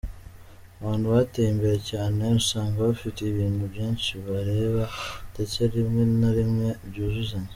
[0.79, 4.83] Abantu bateye imbere cyane usanga bafite ibintu byinshi bibareba
[5.31, 7.49] ndetse rimwe na rimwe byuzuzanya.